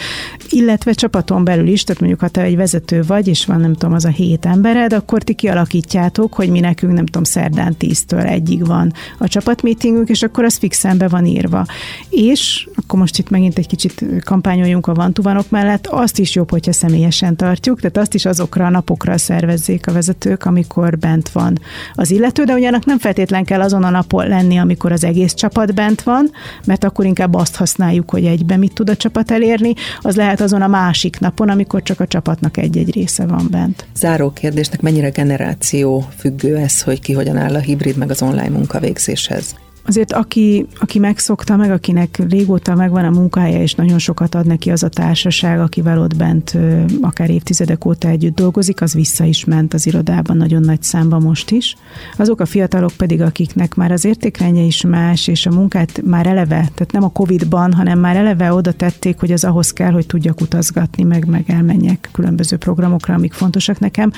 illetve 0.49 0.93
csapaton 0.93 1.43
belül 1.43 1.67
is, 1.67 1.83
tehát 1.83 2.01
mondjuk 2.01 2.21
ha 2.21 2.27
te 2.27 2.41
egy 2.41 2.55
vezető 2.55 3.03
vagy, 3.07 3.27
és 3.27 3.45
van 3.45 3.59
nem 3.59 3.73
tudom, 3.73 3.93
az 3.93 4.05
a 4.05 4.09
hét 4.09 4.45
embered, 4.45 4.93
akkor 4.93 5.23
ti 5.23 5.33
kialakítjátok, 5.33 6.33
hogy 6.33 6.49
mi 6.49 6.59
nekünk 6.59 6.93
nem 6.93 7.05
tudom, 7.05 7.23
szerdán 7.23 7.75
tíztől 7.77 8.21
egyig 8.21 8.65
van 8.65 8.93
a 9.17 9.27
csapatmeetingünk, 9.27 10.09
és 10.09 10.23
akkor 10.23 10.43
az 10.43 10.57
fixen 10.57 10.97
be 10.97 11.07
van 11.07 11.25
írva. 11.25 11.65
És 12.09 12.67
akkor 12.75 12.99
most 12.99 13.17
itt 13.17 13.29
megint 13.29 13.57
egy 13.57 13.67
kicsit 13.67 14.05
kampányoljunk 14.23 14.87
a 14.87 14.93
vantuvanok 14.93 15.49
mellett, 15.49 15.87
azt 15.87 16.19
is 16.19 16.35
jobb, 16.35 16.49
hogyha 16.49 16.73
személyesen 16.73 17.35
tartjuk, 17.35 17.79
tehát 17.79 17.97
azt 17.97 18.13
is 18.13 18.25
azokra 18.25 18.65
a 18.65 18.69
napokra 18.69 19.17
szervezzük, 19.17 19.50
szervezzék 19.51 19.87
a 19.87 19.91
vezetők, 19.91 20.45
amikor 20.45 20.97
bent 20.97 21.29
van 21.29 21.59
az 21.93 22.11
illető, 22.11 22.43
de 22.43 22.53
ugyanak 22.53 22.85
nem 22.85 22.99
feltétlen 22.99 23.43
kell 23.43 23.61
azon 23.61 23.83
a 23.83 23.89
napon 23.89 24.27
lenni, 24.27 24.57
amikor 24.57 24.91
az 24.91 25.03
egész 25.03 25.33
csapat 25.33 25.73
bent 25.73 26.01
van, 26.01 26.31
mert 26.65 26.83
akkor 26.83 27.05
inkább 27.05 27.33
azt 27.33 27.55
használjuk, 27.55 28.09
hogy 28.09 28.25
egyben 28.25 28.59
mit 28.59 28.73
tud 28.73 28.89
a 28.89 28.95
csapat 28.95 29.31
elérni, 29.31 29.73
az 30.01 30.15
lehet 30.15 30.41
azon 30.41 30.61
a 30.61 30.67
másik 30.67 31.19
napon, 31.19 31.49
amikor 31.49 31.83
csak 31.83 31.99
a 31.99 32.07
csapatnak 32.07 32.57
egy-egy 32.57 32.93
része 32.93 33.25
van 33.25 33.47
bent. 33.51 33.85
Záró 33.95 34.31
kérdésnek 34.31 34.81
mennyire 34.81 35.09
generáció 35.09 36.07
függő 36.17 36.57
ez, 36.57 36.81
hogy 36.81 37.01
ki 37.01 37.13
hogyan 37.13 37.37
áll 37.37 37.55
a 37.55 37.59
hibrid 37.59 37.97
meg 37.97 38.09
az 38.09 38.21
online 38.21 38.49
munkavégzéshez? 38.49 39.55
Azért 39.85 40.13
aki, 40.13 40.65
aki 40.79 40.99
megszokta 40.99 41.55
meg, 41.55 41.71
akinek 41.71 42.21
régóta 42.29 42.75
megvan 42.75 43.05
a 43.05 43.09
munkahelye, 43.09 43.61
és 43.61 43.75
nagyon 43.75 43.99
sokat 43.99 44.35
ad 44.35 44.45
neki 44.45 44.71
az 44.71 44.83
a 44.83 44.89
társaság, 44.89 45.59
akivel 45.59 45.99
ott 45.99 46.15
bent 46.15 46.57
akár 47.01 47.29
évtizedek 47.29 47.85
óta 47.85 48.07
együtt 48.07 48.35
dolgozik, 48.35 48.81
az 48.81 48.93
vissza 48.93 49.23
is 49.23 49.45
ment 49.45 49.73
az 49.73 49.87
irodában 49.87 50.37
nagyon 50.37 50.61
nagy 50.61 50.83
számba 50.83 51.19
most 51.19 51.51
is. 51.51 51.75
Azok 52.17 52.39
a 52.39 52.45
fiatalok 52.45 52.91
pedig, 52.97 53.21
akiknek 53.21 53.75
már 53.75 53.91
az 53.91 54.05
értékrendje 54.05 54.61
is 54.61 54.81
más, 54.81 55.27
és 55.27 55.45
a 55.45 55.51
munkát 55.51 56.01
már 56.05 56.27
eleve, 56.27 56.55
tehát 56.55 56.91
nem 56.91 57.03
a 57.03 57.09
Covid-ban, 57.09 57.73
hanem 57.73 57.99
már 57.99 58.15
eleve 58.15 58.53
oda 58.53 58.71
tették, 58.71 59.19
hogy 59.19 59.31
az 59.31 59.43
ahhoz 59.43 59.73
kell, 59.73 59.91
hogy 59.91 60.05
tudjak 60.05 60.41
utazgatni, 60.41 61.03
meg, 61.03 61.25
meg 61.25 61.43
elmenjek 61.47 62.09
különböző 62.11 62.57
programokra, 62.57 63.13
amik 63.13 63.33
fontosak 63.33 63.79
nekem, 63.79 64.11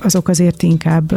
azok 0.00 0.28
azért 0.28 0.62
inkább 0.62 1.12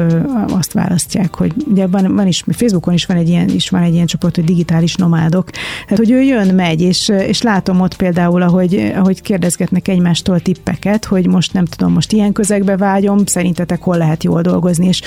azt 0.48 0.74
választják, 0.74 1.36
hogy 1.36 1.53
ugye 1.67 1.88
van, 1.88 2.15
van 2.15 2.27
is, 2.27 2.43
Facebookon 2.48 2.93
is 2.93 3.05
van 3.05 3.17
egy 3.17 3.29
ilyen, 3.29 3.50
is 3.50 3.69
van 3.69 3.80
egy 3.81 3.93
ilyen 3.93 4.05
csoport, 4.05 4.35
hogy 4.35 4.43
digitális 4.43 4.95
nomádok. 4.95 5.50
Tehát, 5.50 5.97
hogy 5.97 6.11
ő 6.11 6.21
jön, 6.21 6.55
megy, 6.55 6.81
és, 6.81 7.09
és 7.09 7.41
látom 7.41 7.81
ott 7.81 7.95
például, 7.95 8.41
ahogy, 8.41 8.91
ahogy 8.95 9.21
kérdezgetnek 9.21 9.88
egymástól 9.88 10.39
tippeket, 10.39 11.05
hogy 11.05 11.27
most 11.27 11.53
nem 11.53 11.65
tudom, 11.65 11.93
most 11.93 12.11
ilyen 12.11 12.31
közegbe 12.31 12.77
vágyom, 12.77 13.25
szerintetek 13.25 13.81
hol 13.81 13.97
lehet 13.97 14.23
jól 14.23 14.41
dolgozni, 14.41 14.88
és 14.88 15.01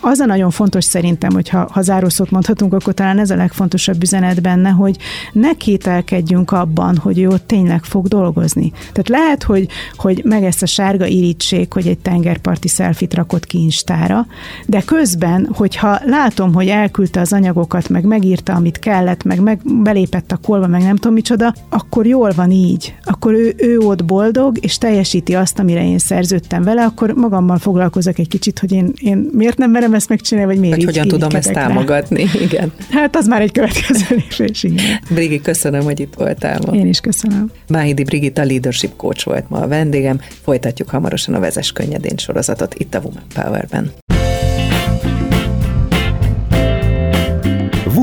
az 0.00 0.18
a 0.18 0.26
nagyon 0.26 0.50
fontos 0.50 0.84
szerintem, 0.84 1.32
hogy 1.32 1.48
ha, 1.48 1.68
ha 1.72 1.82
zárószót 1.82 2.30
mondhatunk, 2.30 2.72
akkor 2.72 2.94
talán 2.94 3.18
ez 3.18 3.30
a 3.30 3.36
legfontosabb 3.36 4.02
üzenet 4.02 4.42
benne, 4.42 4.70
hogy 4.70 4.96
ne 5.32 5.52
kételkedjünk 5.52 6.50
abban, 6.50 6.96
hogy 6.96 7.18
ő 7.18 7.28
ott 7.28 7.46
tényleg 7.46 7.84
fog 7.84 8.06
dolgozni. 8.08 8.70
Tehát 8.70 9.08
lehet, 9.08 9.42
hogy, 9.42 9.68
hogy 9.96 10.22
meg 10.24 10.44
ezt 10.44 10.62
a 10.62 10.66
sárga 10.66 11.06
irítség, 11.06 11.72
hogy 11.72 11.86
egy 11.86 11.98
tengerparti 11.98 12.68
szelfit 12.68 13.14
rakott 13.14 13.46
ki 13.46 13.58
Instára, 13.58 14.26
de 14.66 14.82
közben, 14.82 15.48
hogyha 15.52 15.98
látom, 16.04 16.54
hogy 16.54 16.68
elküldte 16.68 17.20
az 17.20 17.32
anyagokat, 17.32 17.88
meg 17.88 18.04
megírta, 18.08 18.54
amit 18.54 18.78
kellett, 18.78 19.24
meg, 19.24 19.40
meg 19.40 19.58
belépett 19.82 20.32
a 20.32 20.36
kolba, 20.36 20.66
meg 20.66 20.82
nem 20.82 20.96
tudom 20.96 21.12
micsoda, 21.12 21.54
akkor 21.68 22.06
jól 22.06 22.32
van 22.36 22.50
így. 22.50 22.94
Akkor 23.04 23.32
ő, 23.32 23.54
ő 23.56 23.78
ott 23.78 24.04
boldog, 24.04 24.56
és 24.60 24.78
teljesíti 24.78 25.34
azt, 25.34 25.58
amire 25.58 25.84
én 25.84 25.98
szerződtem 25.98 26.62
vele, 26.62 26.84
akkor 26.84 27.10
magammal 27.10 27.58
foglalkozok 27.58 28.18
egy 28.18 28.28
kicsit, 28.28 28.58
hogy 28.58 28.72
én, 28.72 28.92
én 29.00 29.28
miért 29.32 29.58
nem 29.58 29.70
merem 29.70 29.94
ezt 29.94 30.08
megcsinálni, 30.08 30.50
vagy 30.50 30.60
miért 30.60 30.76
vagy 30.76 30.84
így, 30.84 30.96
hogyan 30.96 31.08
tudom 31.08 31.36
ezt 31.36 31.48
rá. 31.48 31.66
támogatni, 31.66 32.26
igen. 32.48 32.72
Hát 32.90 33.16
az 33.16 33.26
már 33.26 33.40
egy 33.40 33.52
következő 33.52 34.04
lépés, 34.08 34.62
igen. 34.62 34.84
Brigi, 35.10 35.40
köszönöm, 35.40 35.82
hogy 35.82 36.00
itt 36.00 36.14
voltál 36.14 36.60
ma. 36.66 36.74
Én 36.74 36.86
is 36.86 37.00
köszönöm. 37.00 37.50
Máhidi 37.68 38.04
Brigitta 38.04 38.44
leadership 38.44 38.96
coach 38.96 39.26
volt 39.26 39.50
ma 39.50 39.58
a 39.58 39.68
vendégem. 39.68 40.20
Folytatjuk 40.42 40.88
hamarosan 40.88 41.34
a 41.34 41.40
Vezes 41.40 41.72
Könnyedén 41.72 42.16
sorozatot 42.16 42.74
itt 42.74 42.94
a 42.94 42.98
Woman 42.98 43.22
Power-ben. 43.34 43.92